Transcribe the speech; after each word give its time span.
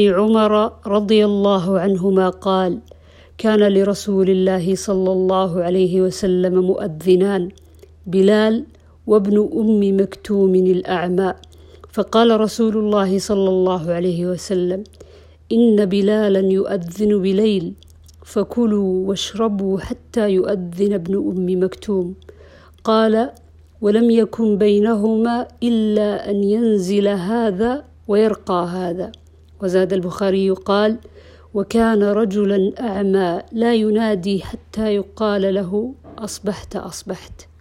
عمر 0.00 0.72
رضي 0.86 1.24
الله 1.24 1.78
عنهما 1.80 2.28
قال 2.30 2.78
كان 3.38 3.62
لرسول 3.62 4.30
الله 4.30 4.74
صلى 4.74 5.12
الله 5.12 5.62
عليه 5.62 6.02
وسلم 6.02 6.54
مؤذنان 6.58 7.48
بلال 8.06 8.64
وابن 9.06 9.36
أم 9.54 10.00
مكتوم 10.02 10.54
الأعمى. 10.54 11.34
فقال 11.92 12.40
رسول 12.40 12.76
الله 12.76 13.18
صلى 13.18 13.48
الله 13.48 13.92
عليه 13.92 14.26
وسلم 14.26 14.84
إن 15.52 15.86
بلالا 15.86 16.40
يؤذن 16.40 17.22
بليل 17.22 17.74
فكلوا 18.24 19.08
واشربوا 19.08 19.78
حتى 19.78 20.30
يؤذن 20.30 20.92
ابن 20.92 21.14
أم 21.14 21.64
مكتوم 21.64 22.14
قال 22.84 23.30
ولم 23.80 24.10
يكن 24.10 24.58
بينهما 24.58 25.46
إلا 25.62 26.30
أن 26.30 26.44
ينزل 26.44 27.08
هذا 27.08 27.84
ويرقى 28.08 28.66
هذا 28.66 29.12
وزاد 29.62 29.92
البخاري 29.92 30.50
قال 30.50 30.96
وكان 31.54 32.02
رجلا 32.02 32.72
أعمى 32.80 33.42
لا 33.52 33.74
ينادي 33.74 34.42
حتى 34.42 34.94
يقال 34.94 35.54
له 35.54 35.94
أصبحت 36.18 36.76
أصبحت. 36.76 37.53